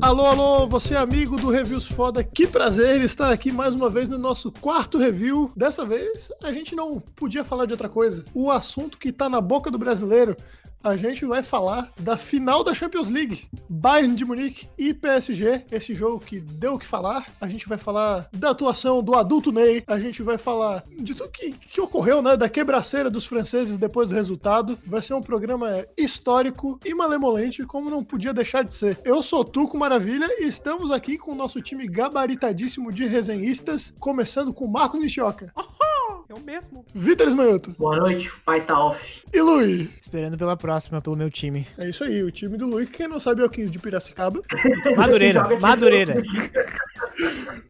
[0.00, 4.08] Alô, alô, você é amigo do Reviews Foda, que prazer estar aqui mais uma vez
[4.08, 5.50] no nosso quarto review.
[5.56, 8.24] Dessa vez a gente não podia falar de outra coisa.
[8.32, 10.36] O assunto que tá na boca do brasileiro
[10.82, 13.48] a gente vai falar da final da Champions League.
[13.68, 17.26] Bayern de Munique e PSG, esse jogo que deu o que falar.
[17.40, 21.30] A gente vai falar da atuação do adulto Ney, a gente vai falar de tudo
[21.30, 22.36] que, que ocorreu, né?
[22.36, 24.78] Da quebraceira dos franceses depois do resultado.
[24.86, 28.98] Vai ser um programa histórico e malemolente, como não podia deixar de ser.
[29.04, 34.52] Eu sou Tuco Maravilha e estamos aqui com o nosso time gabaritadíssimo de resenhistas, começando
[34.52, 35.52] com Marcos Nishioka.
[36.28, 36.84] Eu mesmo.
[36.92, 37.70] Vitor Esmanhoto.
[37.78, 39.22] Boa noite, pai tá off.
[39.32, 39.88] E Luiz.
[40.00, 41.64] Esperando pela próxima, pelo meu time.
[41.78, 43.78] É isso aí, o time do Luiz, que quem não sabe é o 15 de
[43.78, 44.42] Piracicaba.
[44.96, 46.22] Madureira, Madureira.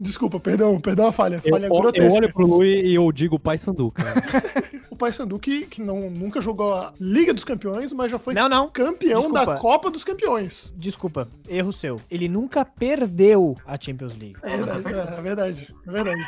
[0.00, 1.40] Desculpa, perdão, perdão a falha.
[1.44, 2.14] Eu, Falha eu grotesca.
[2.14, 4.14] olho pro Lui e eu digo Pai Sandu, cara.
[4.96, 8.48] O Paysandu que, que não, nunca jogou a Liga dos Campeões, mas já foi Não,
[8.48, 8.70] não.
[8.70, 9.44] campeão Desculpa.
[9.44, 10.72] da Copa dos Campeões.
[10.74, 12.00] Desculpa, erro seu.
[12.10, 14.36] Ele nunca perdeu a Champions League.
[14.42, 16.26] É verdade, é, é verdade, é verdade.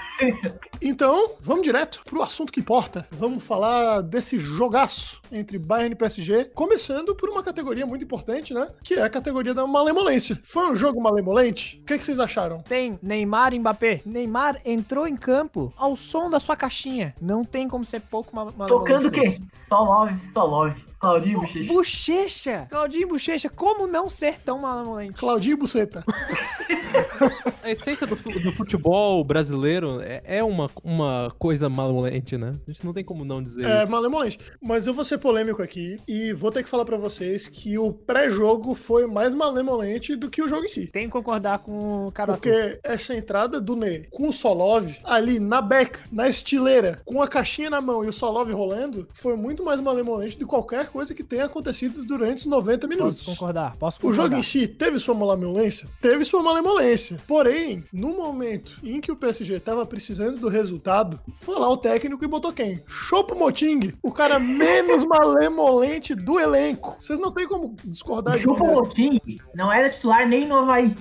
[0.83, 3.09] Então, vamos direto pro assunto que importa.
[3.13, 8.69] Vamos falar desse jogaço entre Bayern e PSG, começando por uma categoria muito importante, né?
[8.85, 10.39] Que é a categoria da malemolência.
[10.45, 11.79] Foi um jogo malemolente?
[11.83, 12.59] O que, que vocês acharam?
[12.61, 14.03] Tem Neymar e Mbappé.
[14.05, 17.15] Neymar entrou em campo ao som da sua caixinha.
[17.21, 19.41] Não tem como ser pouco Tocando quê?
[19.69, 20.85] Só love, só love.
[20.99, 21.73] Claudinho, bochecha.
[21.73, 22.67] Bochecha!
[22.69, 25.15] Claudinho Bochecha, como não ser tão malemolente?
[25.19, 26.05] Claudinho e Buceta.
[27.63, 32.53] A essência do, do futebol brasileiro é, é uma, uma coisa malemolente, né?
[32.67, 33.93] A gente não tem como não dizer É isso.
[33.93, 34.39] malemolente.
[34.61, 37.93] Mas eu vou ser polêmico aqui e vou ter que falar pra vocês que o
[37.93, 40.87] pré-jogo foi mais malemolente do que o jogo em si.
[40.89, 42.41] Tem que concordar com o Carotu.
[42.41, 47.29] Porque essa entrada do Ney com o Solov ali na beca, na estileira, com a
[47.29, 51.23] caixinha na mão e o Solov rolando, foi muito mais malemolente de qualquer coisa que
[51.25, 53.19] tenha acontecido durante os 90 minutos.
[53.19, 54.23] Posso concordar, posso O concordar.
[54.25, 55.89] jogo em si teve sua malemolência?
[56.01, 57.17] Teve sua malemolência.
[57.27, 62.25] Porém, no momento em que o PSG estava precisando do resultado, foi lá o técnico
[62.25, 62.81] e botou quem?
[62.87, 66.97] Chopo Moting, o cara menos malemolente do elenco.
[67.01, 68.53] Vocês não tem como discordar O de né?
[68.55, 69.21] Motim
[69.55, 70.95] não era titular nem no Havaí.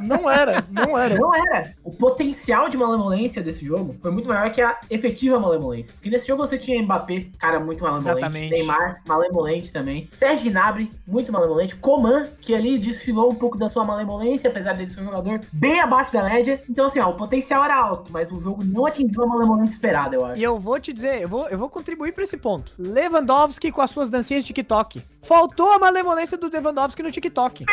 [0.00, 1.18] Não era, não era.
[1.18, 1.74] Não era.
[1.84, 5.92] O potencial de malemolência desse jogo foi muito maior que a efetiva malemolência.
[5.94, 8.10] Porque nesse jogo você tinha Mbappé, cara muito malemolente.
[8.10, 8.50] Exatamente.
[8.50, 10.08] Neymar, malemolente também.
[10.12, 11.76] Sérgio Gnabry, muito malemolente.
[11.76, 15.80] Coman, que ali desfilou um pouco da sua malemolência, apesar dele ser um jogador bem
[15.80, 16.62] abaixo da média.
[16.68, 20.14] Então, assim, ó, o potencial era alto, mas o jogo não atingiu a malemolência esperada,
[20.14, 20.38] eu acho.
[20.38, 22.72] E eu vou te dizer, eu vou, eu vou contribuir para esse ponto.
[22.78, 25.02] Lewandowski com as suas dancinhas de TikTok.
[25.22, 27.64] Faltou a malemolência do Lewandowski no TikTok.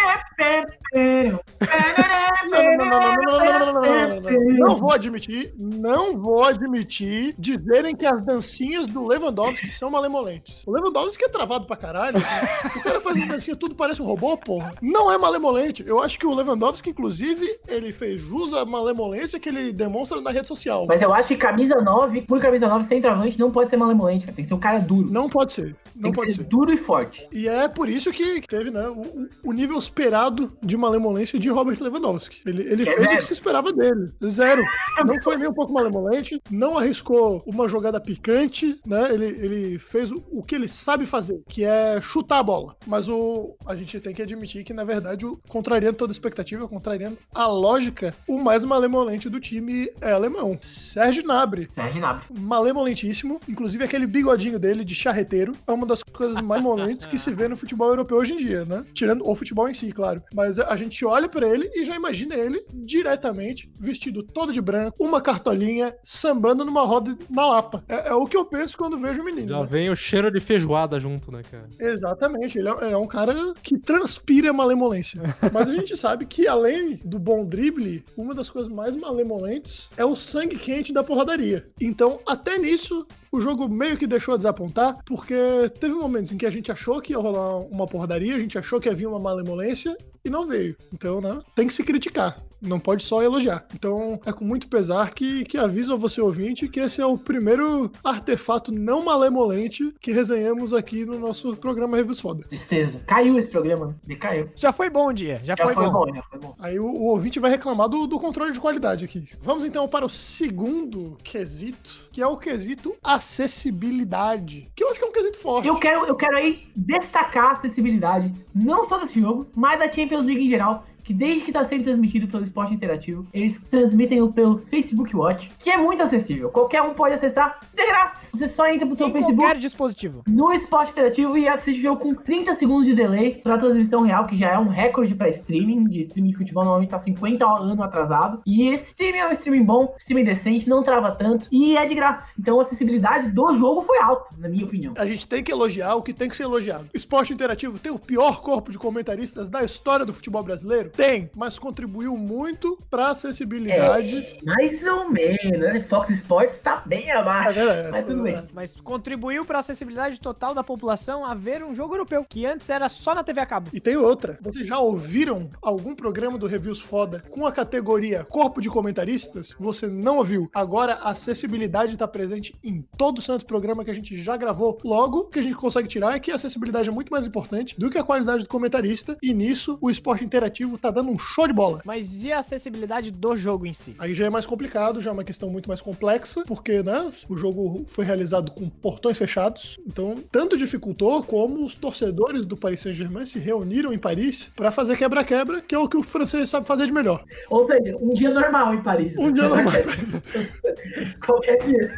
[4.57, 10.63] não vou admitir, não vou admitir dizerem que as dancinhas do Lewandowski são malemolentes.
[10.65, 12.17] O Lewandowski é travado pra caralho.
[12.17, 14.71] O cara faz as dancinhas, tudo parece um robô, porra.
[14.81, 15.83] Não é malemolente.
[15.85, 20.31] Eu acho que o Lewandowski, inclusive, ele fez jus à malemolência que ele demonstra na
[20.31, 20.85] rede social.
[20.87, 24.35] Mas eu acho que camisa 9, por camisa 9, centroavante, não pode ser malemolente, cara.
[24.35, 25.11] Tem que ser um cara duro.
[25.11, 25.75] Não pode ser.
[25.95, 26.43] Não Tem que pode ser ser.
[26.47, 27.27] duro e forte.
[27.31, 31.77] E é por isso que teve, né, o, o nível esperado de malemolência de Robert
[31.81, 32.37] Lewandowski.
[32.45, 33.17] Ele, ele É fez o zero.
[33.17, 34.11] que se esperava dele.
[34.29, 34.63] Zero.
[35.05, 39.00] Não foi nem um pouco malemolente, não arriscou uma jogada picante, né?
[39.09, 42.75] Ele, ele fez o, o que ele sabe fazer, que é chutar a bola.
[42.85, 47.17] Mas o, a gente tem que admitir que, na verdade, o, contrariando toda expectativa, contrariando
[47.33, 50.59] a lógica, o mais malemolente do time é alemão.
[50.61, 52.25] Sérgio Gnabry Sérgio Gnabry.
[52.39, 53.39] malemolentíssimo.
[53.47, 57.47] Inclusive, aquele bigodinho dele de charreteiro é uma das coisas mais molentes que se vê
[57.47, 58.85] no futebol europeu hoje em dia, né?
[58.93, 60.21] Tirando o futebol em si, claro.
[60.33, 65.03] Mas a gente olha pra ele e já imagina ele diretamente vestido todo de branco,
[65.03, 67.83] uma cartolinha, sambando numa roda na Lapa.
[67.87, 69.47] É, é o que eu penso quando vejo o menino.
[69.47, 69.67] Já né?
[69.69, 71.67] vem o cheiro de feijoada junto, né, cara?
[71.79, 75.21] Exatamente, ele é, é um cara que transpira malemolência.
[75.51, 80.05] Mas a gente sabe que, além do bom drible, uma das coisas mais malemolentes é
[80.05, 81.67] o sangue quente da porradaria.
[81.79, 85.35] Então, até nisso, o jogo meio que deixou a desapontar, porque
[85.79, 88.79] teve momentos em que a gente achou que ia rolar uma porradaria, a gente achou
[88.79, 90.75] que havia uma malemolência, e não veio.
[90.93, 92.37] Então, né, tem que se criticar.
[92.61, 93.65] Não pode só elogiar.
[93.73, 97.17] Então, é com muito pesar que, que aviso a você ouvinte que esse é o
[97.17, 102.43] primeiro artefato não malemolente que resenhamos aqui no nosso programa Reviews Foda.
[102.47, 102.99] Tristeza.
[103.07, 103.95] Caiu esse programa, né?
[104.05, 104.49] Decaiu.
[104.55, 106.05] Já foi bom o dia, já, Já foi, foi, bom.
[106.05, 106.55] bom, já foi bom.
[106.59, 109.27] Aí o, o ouvinte vai reclamar do, do controle de qualidade aqui.
[109.41, 114.71] Vamos então para o segundo quesito, que é o quesito acessibilidade.
[114.75, 115.67] Que eu acho que é um quesito forte.
[115.67, 120.25] Eu quero, eu quero aí destacar a acessibilidade, não só desse jogo, mas da Champions
[120.25, 124.59] League em geral, que desde que tá sendo transmitido pelo Esporte Interativo, eles transmitem pelo
[124.59, 126.49] Facebook Watch, que é muito acessível.
[126.49, 128.21] Qualquer um pode acessar de graça.
[128.31, 130.23] Você só entra pro seu Em Facebook qualquer dispositivo.
[130.27, 134.25] no Esporte Interativo e assiste o jogo com 30 segundos de delay pra transmissão real,
[134.25, 137.79] que já é um recorde pra streaming, de streaming de futebol normalmente tá 50 anos
[137.79, 138.41] atrasado.
[138.45, 141.93] E esse streaming é um streaming bom, streaming decente, não trava tanto e é de
[141.93, 142.31] graça.
[142.39, 144.93] Então a acessibilidade do jogo foi alta, na minha opinião.
[144.97, 146.87] A gente tem que elogiar o que tem que ser elogiado.
[146.93, 150.91] Esporte Interativo tem o pior corpo de comentaristas da história do futebol brasileiro?
[151.01, 154.17] Tem, mas contribuiu muito pra acessibilidade.
[154.17, 155.81] É, mais ou menos, né?
[155.89, 158.35] Fox Sports tá bem abaixo, É, é, mas tudo bem.
[158.35, 158.43] é.
[158.53, 162.69] Mas contribuiu para a acessibilidade total da população a ver um jogo europeu, que antes
[162.69, 163.69] era só na TV a cabo.
[163.73, 164.37] E tem outra.
[164.41, 169.55] Vocês já ouviram algum programa do Reviews Foda com a categoria Corpo de Comentaristas?
[169.59, 170.49] Você não ouviu.
[170.53, 174.77] Agora a acessibilidade está presente em todo santo programa que a gente já gravou.
[174.83, 177.79] Logo, o que a gente consegue tirar é que a acessibilidade é muito mais importante
[177.79, 179.17] do que a qualidade do comentarista.
[179.21, 181.81] E nisso, o esporte interativo tá dando um show de bola.
[181.85, 183.95] Mas e a acessibilidade do jogo em si?
[183.97, 187.37] Aí já é mais complicado, já é uma questão muito mais complexa, porque né, o
[187.37, 189.79] jogo foi realizado com portões fechados.
[189.87, 194.97] Então, tanto dificultou como os torcedores do Paris Saint-Germain se reuniram em Paris para fazer
[194.97, 197.23] quebra-quebra, que é o que o francês sabe fazer de melhor.
[197.49, 199.15] Ou seja, um dia normal em Paris.
[199.17, 199.73] Um dia normal.
[201.25, 201.93] Qualquer dia.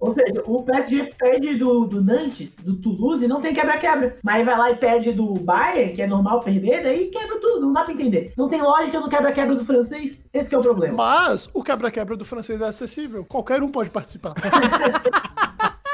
[0.00, 4.16] Ou seja, o PSG perde do, do Nantes, do Toulouse, e não tem quebra-quebra.
[4.22, 7.72] Mas vai lá e perde do Bayern, que é normal perder, daí quebra tudo, não
[7.72, 8.32] dá pra entender.
[8.36, 10.96] Não tem lógica no quebra-quebra do francês, esse que é o problema.
[10.96, 14.34] Mas o quebra-quebra do francês é acessível, qualquer um pode participar.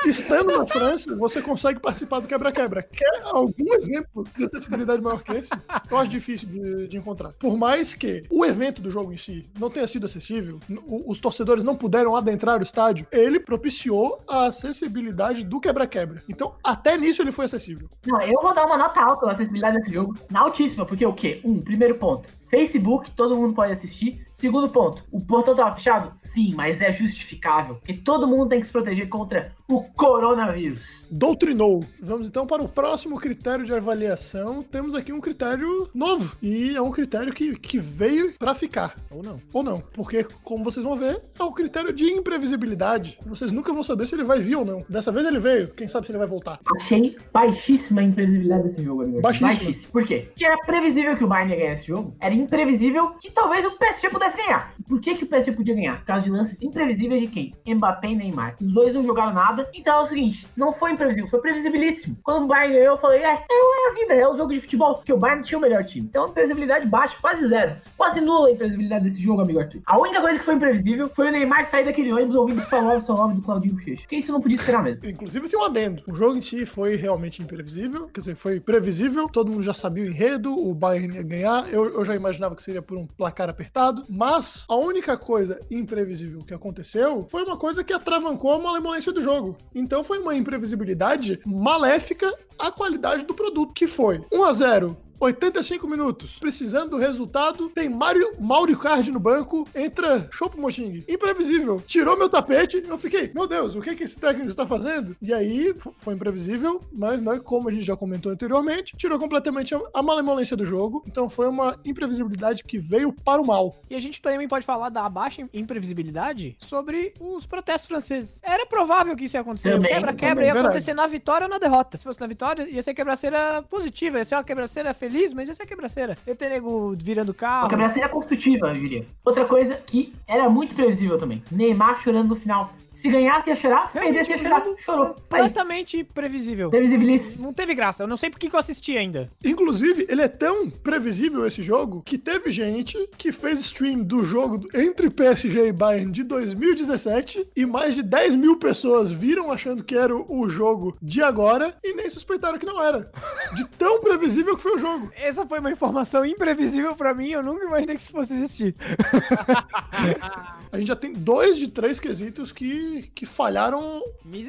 [0.06, 2.82] Estando na França, você consegue participar do quebra-quebra.
[2.82, 5.50] Quer algum exemplo de acessibilidade maior que esse?
[5.90, 7.32] Eu acho difícil de, de encontrar.
[7.38, 11.64] Por mais que o evento do jogo em si não tenha sido acessível, os torcedores
[11.64, 16.22] não puderam adentrar o estádio, ele propiciou a acessibilidade do quebra-quebra.
[16.28, 17.88] Então, até nisso ele foi acessível.
[18.06, 20.14] Não, eu vou dar uma nota alta na acessibilidade desse jogo.
[20.30, 21.40] Na altíssima, porque o quê?
[21.44, 22.28] Um, primeiro ponto.
[22.54, 24.24] Facebook, todo mundo pode assistir.
[24.36, 26.12] Segundo ponto, o portão tava fechado?
[26.20, 27.76] Sim, mas é justificável.
[27.76, 31.06] Porque todo mundo tem que se proteger contra o coronavírus.
[31.10, 31.82] doutrinou.
[32.00, 34.62] Vamos então para o próximo critério de avaliação.
[34.62, 36.36] Temos aqui um critério novo.
[36.42, 38.96] E é um critério que, que veio para ficar.
[39.10, 39.40] Ou não.
[39.52, 39.78] Ou não.
[39.92, 43.18] Porque, como vocês vão ver, é o critério de imprevisibilidade.
[43.24, 44.84] Vocês nunca vão saber se ele vai vir ou não.
[44.88, 45.68] Dessa vez ele veio.
[45.68, 46.60] Quem sabe se ele vai voltar.
[46.76, 49.22] Achei baixíssima a imprevisibilidade desse jogo, amigo.
[49.22, 49.90] Baixíssima.
[49.90, 50.26] Por quê?
[50.28, 52.14] Porque era previsível que o Bayern ia ganhar esse jogo.
[52.20, 54.74] Era imprevisível que talvez o PSG pudesse ganhar.
[54.88, 55.98] Por que, que o PSG podia ganhar?
[55.98, 57.52] Por causa de lances imprevisíveis de quem?
[57.66, 58.56] Mbappé e Neymar.
[58.60, 59.68] Os dois não jogaram nada.
[59.74, 62.16] Então é o seguinte, não foi imprevisível, foi previsibilíssimo.
[62.22, 64.94] Quando o Bayern ganhou, eu falei, é, é a vida, é o jogo de futebol.
[64.94, 66.06] Porque o Bayern tinha o melhor time.
[66.06, 67.76] Então, imprevisibilidade baixa, quase zero.
[67.96, 69.80] Quase nula a imprevisibilidade desse jogo, amigo Arthur.
[69.86, 73.00] A única coisa que foi imprevisível foi o Neymar sair daquele ônibus ouvindo o Salve,
[73.00, 74.02] Salve do Claudinho Bochecha.
[74.02, 75.08] Porque isso não podia esperar mesmo.
[75.08, 76.02] Inclusive tem um adendo.
[76.08, 78.08] O jogo em si foi realmente imprevisível.
[78.12, 79.28] Quer dizer, foi previsível.
[79.28, 80.54] Todo mundo já sabia o enredo.
[80.54, 81.72] O Bayern ia ganhar.
[81.72, 84.02] Eu, eu já imaginava que seria por um placar apertado.
[84.08, 89.22] Mas a única coisa imprevisível que aconteceu foi uma coisa que atravancou a malemolência do
[89.22, 89.56] jogo.
[89.74, 95.88] Então foi uma imprevisibilidade maléfica à qualidade do produto, que foi 1 a 0 85
[95.88, 96.38] minutos.
[96.38, 101.04] Precisando do resultado, tem Mario, Mauro Card no banco, entra Chopo Moting.
[101.08, 101.82] Imprevisível.
[101.86, 105.16] Tirou meu tapete, eu fiquei, meu Deus, o que, que esse técnico está fazendo?
[105.22, 110.02] E aí, foi imprevisível, mas, né, como a gente já comentou anteriormente, tirou completamente a,
[110.02, 111.02] malemolência do jogo.
[111.06, 113.74] Então foi uma imprevisibilidade que veio para o mal.
[113.88, 118.40] E a gente também pode falar da baixa imprevisibilidade sobre os protestos franceses.
[118.42, 119.78] Era provável que isso ia acontecer.
[119.80, 120.66] Quebra-quebra também, ia verdade.
[120.66, 121.96] acontecer na vitória ou na derrota.
[121.96, 125.54] Se fosse na vitória, ia ser quebra-ceira positiva, ia ser uma quebra-ceira feliz, mas ia
[125.54, 126.16] ser quebra-ceira.
[126.26, 127.68] Ia ter nego virando A carro.
[127.68, 129.06] quebra-ceira construtiva, eu diria.
[129.24, 131.42] Outra coisa que era muito previsível também.
[131.50, 132.72] Neymar chorando no final.
[133.04, 133.88] Se ganhasse, ia chorar.
[133.88, 134.62] Se perdesse, ia chorar.
[134.78, 135.06] Chorou.
[135.06, 136.70] Aí, Completamente previsível.
[136.70, 137.44] previsibilíssimo.
[137.44, 138.02] Não teve graça.
[138.04, 139.30] Eu não sei por que eu assisti ainda.
[139.44, 144.60] Inclusive, ele é tão previsível esse jogo que teve gente que fez stream do jogo
[144.74, 149.96] entre PSG e Bayern de 2017 e mais de 10 mil pessoas viram achando que
[149.96, 153.10] era o o jogo de agora e nem suspeitaram que não era.
[153.54, 155.10] De tão previsível que foi o jogo.
[155.16, 157.28] Essa foi uma informação imprevisível pra mim.
[157.28, 158.74] Eu nunca imaginei que isso fosse existir.
[160.74, 164.02] A gente já tem dois de três quesitos que, que falharam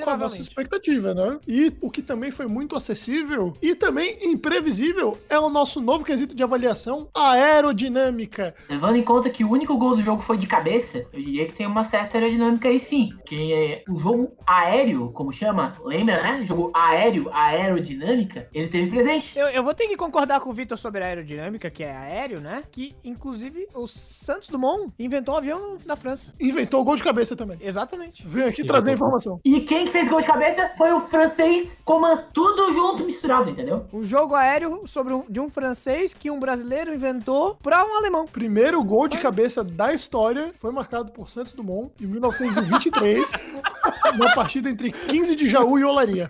[0.03, 1.37] com a nossa expectativa, né?
[1.47, 6.33] E o que também foi muito acessível e também imprevisível é o nosso novo quesito
[6.33, 8.55] de avaliação, aerodinâmica.
[8.67, 11.53] Levando em conta que o único gol do jogo foi de cabeça, eu diria que
[11.53, 13.09] tem uma certa aerodinâmica aí sim.
[13.23, 16.43] Que é o jogo aéreo, como chama, lembra, né?
[16.43, 19.37] Jogo aéreo, aerodinâmica, ele teve presente.
[19.37, 22.41] Eu, eu vou ter que concordar com o Vitor sobre a aerodinâmica, que é aéreo,
[22.41, 22.63] né?
[22.71, 26.14] Que, inclusive, o Santos Dumont inventou um avião na França.
[26.15, 26.31] França.
[26.39, 27.57] Inventou o gol de cabeça também.
[27.61, 28.25] Exatamente.
[28.27, 29.39] Vem aqui trazer a informação.
[29.43, 32.17] E quem fez gol de cabeça foi o francês Coman.
[32.33, 33.85] Tudo junto, misturado, entendeu?
[33.93, 38.25] Um jogo aéreo sobre um- de um francês que um brasileiro inventou pra um alemão.
[38.25, 43.29] Primeiro gol de cabeça da história foi marcado por Santos Dumont em 1923,
[44.17, 46.29] numa partida entre 15 de Jaú e Olaria.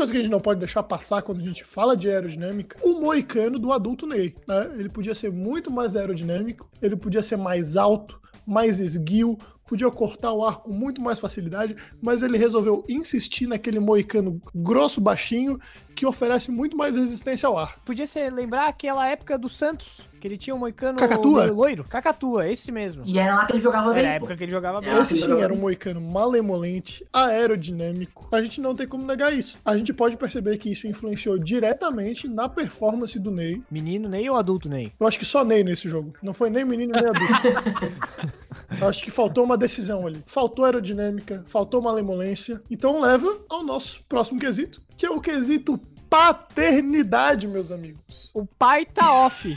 [0.00, 3.02] Coisa que a gente não pode deixar passar quando a gente fala de aerodinâmica, o
[3.02, 4.72] moicano do adulto Ney, né?
[4.78, 9.36] Ele podia ser muito mais aerodinâmico, ele podia ser mais alto, mais esguio,
[9.70, 15.00] podia cortar o ar com muito mais facilidade, mas ele resolveu insistir naquele moicano grosso,
[15.00, 15.60] baixinho,
[15.94, 17.76] que oferece muito mais resistência ao ar.
[17.84, 21.46] Podia ser lembrar aquela época do Santos, que ele tinha um moicano Cacatua?
[21.52, 21.84] loiro.
[21.84, 23.04] Cacatua, esse mesmo.
[23.06, 24.02] E era lá que ele jogava Era bem.
[24.02, 24.16] a pô.
[24.16, 24.98] época que ele jogava bem.
[24.98, 28.28] Esse sim era um moicano malemolente, aerodinâmico.
[28.34, 29.56] A gente não tem como negar isso.
[29.64, 33.62] A gente pode perceber que isso influenciou diretamente na performance do Ney.
[33.70, 34.92] Menino Ney ou adulto Ney?
[34.98, 36.12] Eu acho que só Ney nesse jogo.
[36.22, 38.30] Não foi nem menino nem adulto.
[38.78, 40.22] Eu acho que faltou uma decisão ali.
[40.26, 42.62] Faltou aerodinâmica, faltou malemolência.
[42.70, 48.30] Então leva ao nosso próximo quesito, que é o quesito paternidade, meus amigos.
[48.34, 49.56] O pai tá off.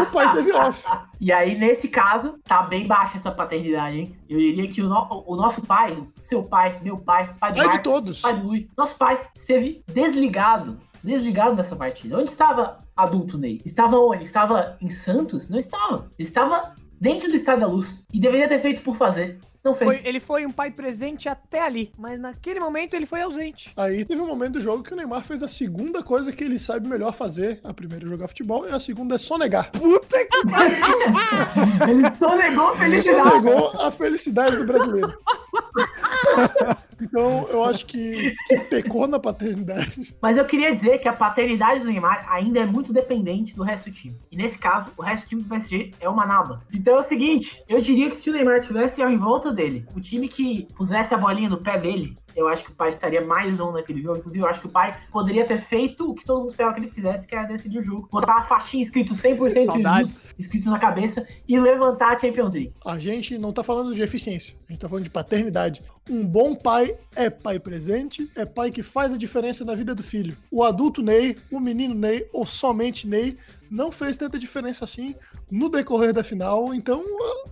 [0.00, 0.84] O pai teve off.
[1.20, 4.16] E aí, nesse caso, tá bem baixa essa paternidade, hein?
[4.28, 7.68] Eu diria que o, no- o nosso pai, seu pai, meu pai, pai de, Pai
[7.68, 8.20] de Marcos, todos.
[8.20, 10.78] pai do Luiz, nosso pai esteve desligado.
[11.04, 12.18] Desligado dessa partida.
[12.18, 13.58] Onde estava adulto Ney?
[13.64, 14.24] Estava onde?
[14.24, 15.48] Estava em Santos?
[15.48, 16.10] Não estava.
[16.18, 18.04] Ele estava dentro do Estádio da Luz.
[18.12, 19.38] E deveria ter feito por fazer.
[19.62, 19.98] Não fez.
[20.00, 23.70] Foi- ele foi um pai presente até ali, mas naquele momento ele foi ausente.
[23.76, 26.58] Aí teve um momento do jogo que o Neymar fez a segunda coisa que ele
[26.58, 27.60] sabe melhor fazer.
[27.62, 29.70] A primeira é jogar futebol e a segunda é sonegar.
[29.72, 30.40] Puta que
[31.90, 33.28] Ele só negou a felicidade.
[33.28, 35.18] Sonegou a felicidade do brasileiro.
[37.00, 40.14] Então, eu acho que, que pecou na paternidade.
[40.20, 43.90] Mas eu queria dizer que a paternidade do Neymar ainda é muito dependente do resto
[43.90, 44.16] do time.
[44.30, 46.62] E nesse caso, o resto do time do PSG é uma naba.
[46.72, 50.00] Então é o seguinte, eu diria que se o Neymar tivesse em volta dele, o
[50.00, 53.58] time que pusesse a bolinha no pé dele, eu acho que o pai estaria mais
[53.58, 54.18] on naquele jogo.
[54.18, 56.80] Inclusive, eu acho que o pai poderia ter feito o que todo mundo esperava que
[56.80, 58.08] ele fizesse, que era decidir o jogo.
[58.10, 60.34] Botar a faixinha escrito 100% Saudades.
[60.38, 62.72] escrito na cabeça e levantar a Champions League.
[62.84, 65.82] A gente não tá falando de eficiência, a gente tá falando de paternidade.
[66.10, 70.02] Um bom pai é pai presente, é pai que faz a diferença na vida do
[70.02, 70.36] filho.
[70.50, 73.36] O adulto Ney, o menino Ney ou somente Ney
[73.70, 75.14] não fez tanta diferença assim
[75.48, 77.04] no decorrer da final, então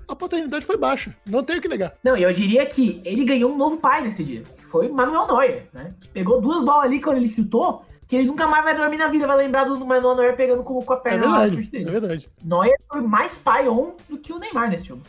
[0.08, 1.14] a, paternidade foi baixa.
[1.24, 1.94] Não tenho que negar.
[2.02, 4.42] Não, e eu diria que ele ganhou um novo pai nesse dia.
[4.42, 5.94] que Foi Manuel Neuer, né?
[6.00, 9.08] Que pegou duas bolas ali quando ele chutou, que ele nunca mais vai dormir na
[9.08, 11.66] vida, vai lembrar do Manuel Neuer pegando com, com a É perna no chute verdade,
[11.66, 11.90] é dele.
[12.00, 12.28] verdade.
[12.44, 15.02] Neuer foi mais pai on do que o Neymar nesse jogo.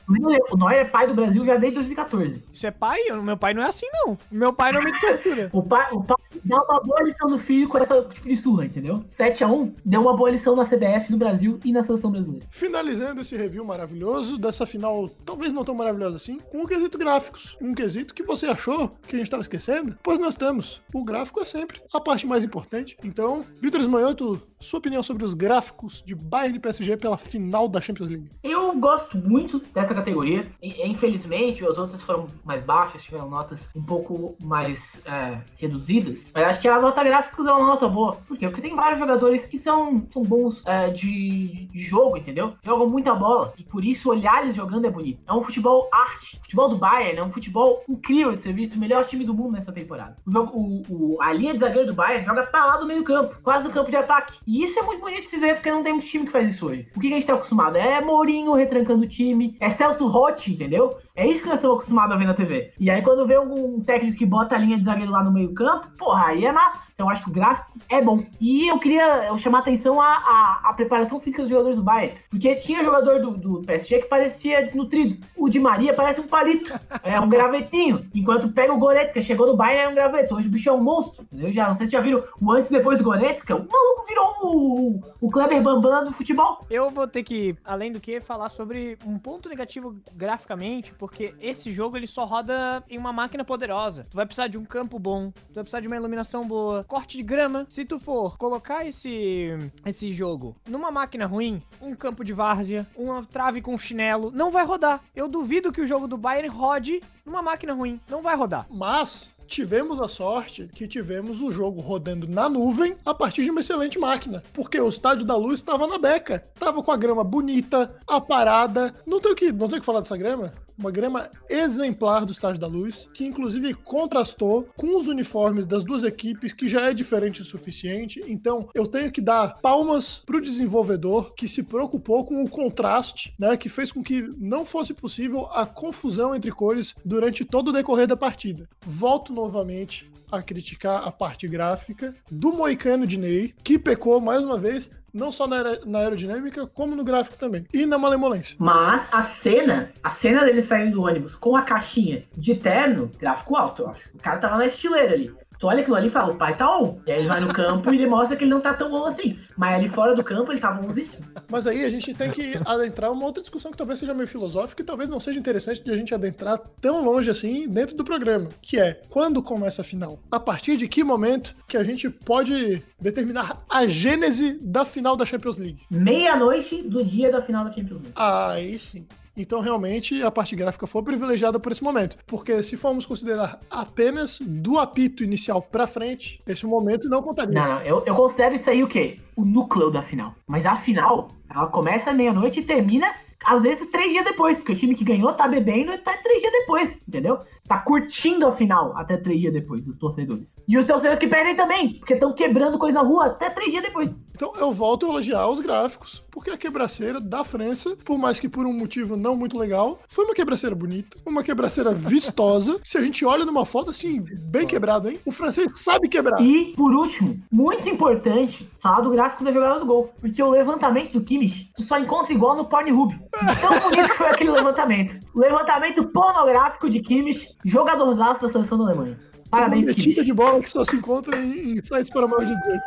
[0.51, 2.43] O Neuer é pai do Brasil já desde 2014.
[2.51, 2.99] Isso é pai?
[3.11, 4.17] O meu pai não é assim, não.
[4.29, 5.49] Meu pai não me tortura.
[5.59, 8.65] O pai, o pai dá uma boa lição do filho com essa tipo de surra,
[8.65, 9.03] entendeu?
[9.17, 12.45] 7x1 deu uma boa lição na CBF, no Brasil e na seleção brasileira.
[12.51, 17.57] Finalizando esse review maravilhoso dessa final, talvez não tão maravilhosa assim, com o quesito gráficos.
[17.61, 19.97] Um quesito que você achou que a gente estava esquecendo?
[20.03, 20.81] Pois nós temos.
[20.93, 22.88] O gráfico é sempre a parte mais importante.
[23.03, 27.79] Então, Vitor Esmanhoto, sua opinião sobre os gráficos de Bayern e PSG pela final da
[27.79, 28.29] Champions League?
[28.43, 30.45] Eu gosto muito dessa categoria.
[30.61, 36.31] Infelizmente, as outras foram mais baixas, tiveram notas um pouco mais é, reduzidas.
[36.33, 38.13] Mas acho que a nota gráficos é uma nota boa.
[38.27, 38.47] Por quê?
[38.47, 42.53] Porque tem vários jogadores que são, são bons é, de, de jogo, entendeu?
[42.63, 43.53] Jogam muita bola.
[43.57, 45.21] E por isso olhar eles jogando é bonito.
[45.27, 46.37] É um futebol arte.
[46.37, 48.75] O futebol do Bayern é um futebol incrível de ser visto.
[48.75, 50.17] O melhor time do mundo nessa temporada.
[50.25, 53.03] O jogo, o, o- a linha de zagueiro do Bayern joga pra lá do meio
[53.03, 53.37] campo.
[53.41, 54.37] Quase no campo de ataque.
[54.49, 56.55] E isso é muito bonito de se ver, porque não tem muito time que faz
[56.55, 56.87] isso hoje.
[56.97, 57.77] O que a gente tá acostumado?
[57.77, 59.55] É Mourinho retrancando o time.
[59.59, 60.89] É Celso Rotti, entendeu?
[61.19, 62.71] É isso que nós estamos acostumados a ver na TV.
[62.79, 65.89] E aí, quando vê algum técnico que bota a linha de zagueiro lá no meio-campo,
[65.97, 66.87] porra, aí é massa.
[66.93, 68.23] Então, eu acho que o gráfico é bom.
[68.39, 72.17] E eu queria eu chamar atenção à, à, à preparação física dos jogadores do Bayern.
[72.29, 75.17] Porque tinha jogador do, do PSG que parecia desnutrido.
[75.35, 76.73] O Di Maria parece um palito.
[77.03, 78.05] É um gravetinho.
[78.15, 80.35] Enquanto pega o Goretzka, chegou no Bayern, é um graveto.
[80.35, 81.23] Hoje o bicho é um monstro.
[81.23, 81.51] Entendeu?
[81.51, 83.57] Já, não sei se já viram o antes e depois do Goretzka.
[83.57, 86.65] O maluco virou o, o Kleber Bambam do futebol.
[86.69, 91.08] Eu vou ter que, além do que, falar sobre um ponto negativo graficamente, porque
[91.41, 94.05] esse jogo ele só roda em uma máquina poderosa.
[94.09, 97.17] Tu vai precisar de um campo bom, tu vai precisar de uma iluminação boa, corte
[97.17, 97.65] de grama.
[97.69, 99.49] Se tu for colocar esse
[99.85, 104.65] esse jogo numa máquina ruim, um campo de várzea, uma trave com chinelo, não vai
[104.65, 105.01] rodar.
[105.15, 108.65] Eu duvido que o jogo do Bayern rode numa máquina ruim, não vai rodar.
[108.69, 113.61] Mas tivemos a sorte que tivemos o jogo rodando na nuvem a partir de uma
[113.61, 114.43] excelente máquina.
[114.53, 116.43] Porque o estádio da luz estava na beca.
[116.57, 118.93] Tava com a grama bonita, aparada.
[119.05, 120.53] Não tem o que, não tem o que falar dessa grama.
[120.79, 126.03] uma grama exemplar do Estádio da Luz, que inclusive contrastou com os uniformes das duas
[126.03, 128.21] equipes, que já é diferente o suficiente.
[128.27, 133.57] Então, eu tenho que dar palmas pro desenvolvedor que se preocupou com o contraste, né,
[133.57, 138.07] que fez com que não fosse possível a confusão entre cores durante todo o decorrer
[138.07, 138.67] da partida.
[138.85, 144.57] Volto novamente a criticar a parte gráfica do Moicano de Ney, que pecou mais uma
[144.59, 147.65] vez não só na, aer- na aerodinâmica, como no gráfico também.
[147.73, 148.55] E na malemolência.
[148.59, 153.55] Mas a cena, a cena dele saindo do ônibus com a caixinha de terno, gráfico
[153.55, 154.09] alto, eu acho.
[154.13, 155.33] O cara tava na estileira ali.
[155.59, 157.01] Tu olha aquilo ali e fala, o pai tá on.
[157.05, 159.05] E aí ele vai no campo e ele mostra que ele não tá tão bom
[159.05, 159.37] assim.
[159.57, 161.25] Mas ali fora do campo ele tava onzíssimo.
[161.51, 164.81] Mas aí a gente tem que adentrar uma outra discussão que talvez seja meio filosófica
[164.81, 168.47] e talvez não seja interessante de a gente adentrar tão longe assim dentro do programa,
[168.61, 170.17] que é quando começa a final?
[170.31, 175.25] A partir de que momento que a gente pode determinar a gênese da final da
[175.25, 175.81] Champions League?
[175.91, 178.13] Meia-noite do dia da final da Champions League.
[178.15, 179.05] Aí sim.
[179.41, 182.17] Então, realmente, a parte gráfica foi privilegiada por esse momento.
[182.27, 187.53] Porque se formos considerar apenas do apito inicial pra frente, esse momento não contaria.
[187.53, 189.15] Não, não, eu, eu considero isso aí o quê?
[189.37, 190.35] O núcleo da final.
[190.45, 193.13] Mas a final, ela começa meia-noite e termina,
[193.45, 194.57] às vezes, três dias depois.
[194.57, 197.37] Porque o time que ganhou tá bebendo até três dias depois, entendeu?
[197.67, 200.57] Tá curtindo a final até três dias depois, os torcedores.
[200.67, 203.83] E os torcedores que perdem também, porque estão quebrando coisa na rua até três dias
[203.83, 204.11] depois.
[204.33, 208.49] Então eu volto a elogiar os gráficos, porque a quebraceira da França, por mais que
[208.49, 212.79] por um motivo não muito legal, foi uma quebraceira bonita, uma quebraceira vistosa.
[212.83, 215.19] Se a gente olha numa foto assim, bem quebrado, hein?
[215.25, 216.41] O francês sabe quebrar.
[216.41, 220.09] E, por último, muito importante, falar do gráfico da jogada do gol.
[220.19, 223.13] Porque o levantamento do Kimmich, tu só encontra igual no Pornhub.
[223.31, 225.19] Tão bonito foi aquele levantamento.
[225.33, 229.17] O levantamento pornográfico de Kimmich, jogadorzaço da seleção da Alemanha.
[229.49, 230.07] Parabéns, Kimmich.
[230.07, 232.83] metida de bola que só se encontra em, em sites para maior de 18.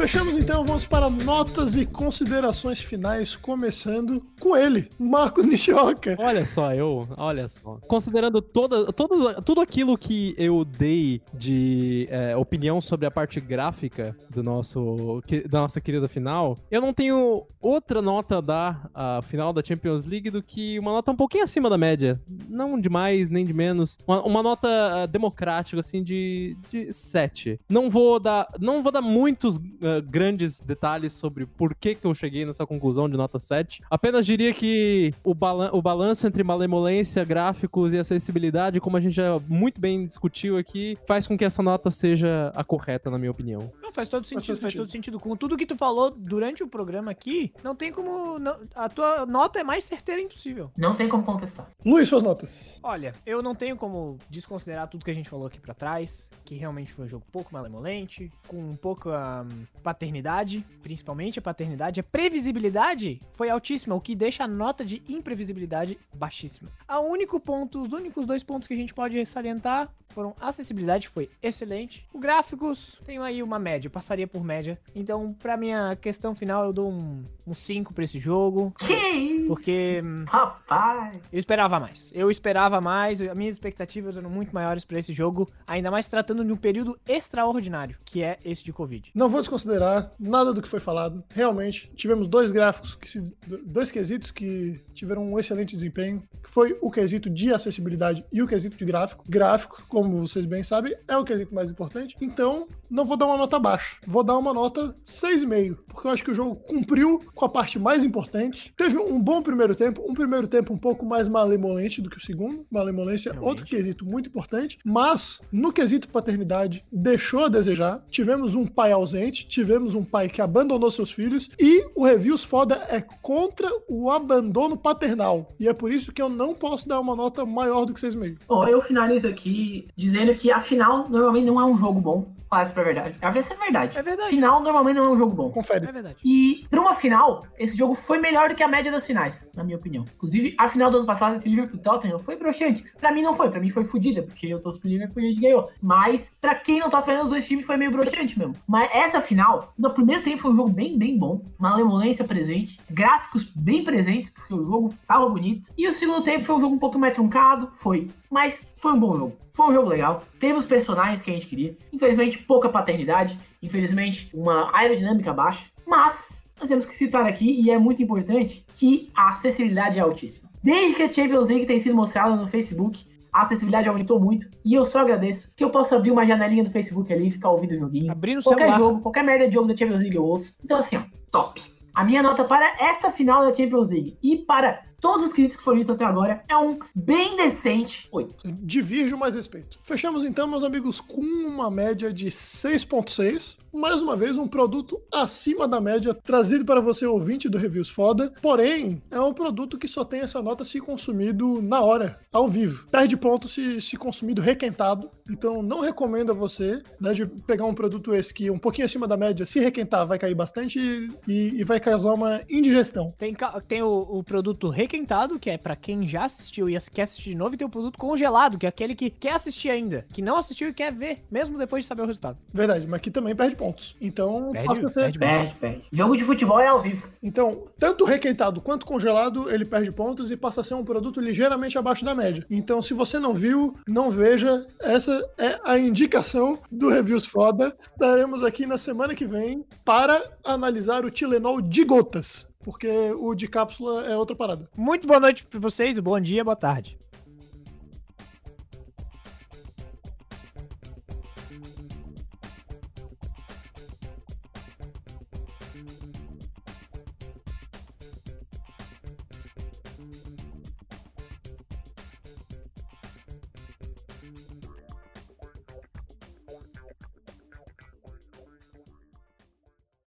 [0.02, 6.14] Fechamos então, vamos para notas e considerações finais, começando com ele, Marcos Nishioka.
[6.18, 7.78] Olha só, eu, olha só.
[7.88, 14.14] Considerando toda, toda, tudo aquilo que eu dei de é, opinião sobre a parte gráfica
[14.28, 19.52] do nosso, da nossa querida final, eu não tenho outra nota a dar à final
[19.52, 22.20] da Champions League do que uma nota um pouquinho acima da média.
[22.48, 23.98] Não de mais, nem de menos.
[24.06, 27.60] Uma, uma nota ah, democrática, assim, de, de 7.
[27.68, 32.14] Não vou dar, não vou dar muitos ah, grandes detalhes sobre por que, que eu
[32.14, 33.80] cheguei nessa conclusão de nota 7.
[33.90, 39.14] Apenas diria que o, balan o balanço entre malemolência, gráficos e acessibilidade, como a gente
[39.14, 43.30] já muito bem discutiu aqui, faz com que essa nota seja a correta, na minha
[43.30, 43.70] opinião.
[43.92, 44.82] Não, faz todo sentido, todo faz sentido.
[44.82, 45.20] todo sentido.
[45.20, 48.38] Com tudo que tu falou durante o programa aqui, não tem como.
[48.38, 50.70] não- a tua nota é mais certeira impossível.
[50.78, 51.68] Não tem como contestar.
[51.84, 52.78] Luiz, suas notas.
[52.82, 56.54] Olha, eu não tenho como desconsiderar tudo que a gente falou aqui pra trás, que
[56.54, 59.46] realmente foi um jogo pouco malemolente, com um pouco a
[59.82, 62.00] paternidade, principalmente a paternidade.
[62.00, 66.70] A previsibilidade foi altíssima, o que deixa a nota de imprevisibilidade baixíssima.
[66.88, 71.08] O único ponto, os únicos dois pontos que a gente pode salientar foram a acessibilidade,
[71.08, 72.06] foi excelente.
[72.12, 74.78] O gráficos, tenho aí uma média, passaria por média.
[74.94, 79.46] Então, pra minha questão final, eu dou um 5 pra esse jogo, Que isso?
[79.46, 81.20] porque hum, Rapaz.
[81.32, 82.10] eu esperava mais.
[82.14, 86.44] Eu esperava mais, as minhas expectativas eram muito maiores pra esse jogo, ainda mais tratando
[86.44, 89.10] de um período extraordinário, que é esse de Covid.
[89.14, 91.22] Não vou desconsiderar nada do que foi falado.
[91.34, 96.76] Realmente, tivemos dois gráficos, que se- dois quesitos que tiveram um excelente desempenho, que foi
[96.80, 99.24] o quesito de acessibilidade e o quesito de gráfico.
[99.28, 102.16] Gráfico, como vocês bem sabem, é o quesito mais importante.
[102.20, 103.71] Então, não vou dar uma nota baixa.
[104.06, 107.78] Vou dar uma nota 6,5, porque eu acho que o jogo cumpriu com a parte
[107.78, 108.72] mais importante.
[108.76, 112.20] Teve um bom primeiro tempo, um primeiro tempo um pouco mais malemolente do que o
[112.20, 112.66] segundo.
[112.70, 113.48] Malemolência, Realmente.
[113.48, 118.02] outro quesito muito importante, mas no quesito paternidade deixou a desejar.
[118.10, 122.86] Tivemos um pai ausente, tivemos um pai que abandonou seus filhos e o Reviews Foda
[122.88, 125.52] é contra o abandono paternal.
[125.58, 128.38] E é por isso que eu não posso dar uma nota maior do que 6,5.
[128.48, 132.42] Bom, eu finalizo aqui dizendo que a final normalmente não é um jogo bom.
[132.60, 133.16] Isso pra verdade.
[133.22, 133.98] A é verdade.
[133.98, 134.30] É verdade.
[134.30, 135.50] Final normalmente não é um jogo bom.
[135.50, 135.86] Confere.
[135.86, 136.16] É verdade.
[136.24, 139.64] E pra uma final, esse jogo foi melhor do que a média das finais, na
[139.64, 140.04] minha opinião.
[140.14, 142.84] Inclusive, a final do ano passado entre Liverpool e Tottenham foi broxante.
[142.98, 145.28] Pra mim não foi, pra mim foi fodida, porque eu torço pro Liverpool e a
[145.28, 145.70] gente ganhou.
[145.80, 148.54] Mas pra quem não torce pra nenhum dos dois times foi meio broxante mesmo.
[148.68, 151.42] Mas essa final, no primeiro tempo foi um jogo bem, bem bom.
[151.58, 155.70] Uma lemolência presente, gráficos bem presentes, porque o jogo tava bonito.
[155.76, 158.08] E o segundo tempo foi um jogo um pouco mais truncado, foi.
[158.30, 159.36] Mas foi um bom jogo.
[159.52, 160.22] Foi um jogo legal.
[160.40, 161.76] Teve os personagens que a gente queria.
[161.92, 163.36] Infelizmente, pouca paternidade.
[163.62, 165.66] Infelizmente, uma aerodinâmica baixa.
[165.86, 170.48] Mas nós temos que citar aqui, e é muito importante, que a acessibilidade é altíssima.
[170.62, 174.46] Desde que a Champions League tem sido mostrada no Facebook, a acessibilidade aumentou muito.
[174.64, 177.50] E eu só agradeço que eu posso abrir uma janelinha do Facebook ali e ficar
[177.50, 178.12] ouvindo o joguinho.
[178.12, 178.78] Abrir no qualquer celular.
[178.78, 180.54] jogo, qualquer merda de jogo da Champions League eu ouço.
[180.62, 181.02] Então, assim, ó,
[181.32, 181.62] top.
[181.94, 185.64] A minha nota para esta final da Champions League e para todos os críticos que
[185.64, 188.34] foram vistos até agora é um bem decente 8.
[188.62, 189.80] Divirjo mais respeito.
[189.82, 193.56] Fechamos então, meus amigos, com uma média de 6.6.
[193.72, 198.32] Mais uma vez, um produto acima da média, trazido para você, ouvinte do Reviews Foda.
[198.42, 202.86] Porém, é um produto que só tem essa nota se consumido na hora, ao vivo.
[202.90, 205.10] Perde ponto se, se consumido requentado.
[205.28, 208.84] Então, não recomendo a você né, de pegar um produto esse que é um pouquinho
[208.84, 209.46] acima da média.
[209.46, 210.78] Se requentar, vai cair bastante
[211.26, 213.10] e, e vai causar uma indigestão.
[213.16, 213.34] Tem,
[213.66, 214.91] tem o, o produto requentado,
[215.40, 217.98] que é pra quem já assistiu e quer assistir de novo, e tem o produto
[217.98, 221.56] congelado, que é aquele que quer assistir ainda, que não assistiu e quer ver, mesmo
[221.58, 222.38] depois de saber o resultado.
[222.52, 223.96] Verdade, mas que também perde pontos.
[224.00, 225.82] Então, Perde- perde Perde, perde.
[225.90, 227.08] Jogo de futebol é ao vivo.
[227.22, 231.78] Então, tanto requentado quanto congelado, ele perde pontos e passa a ser um produto ligeiramente
[231.78, 232.44] abaixo da média.
[232.50, 234.66] Então, se você não viu, não veja.
[234.80, 237.74] Essa é a indicação do Reviews Foda.
[237.80, 242.46] Estaremos aqui na semana que vem para analisar o Tilenol de gotas.
[242.62, 244.68] Porque o de cápsula é outra parada.
[244.76, 246.96] Muito boa noite pra vocês, bom dia, boa tarde.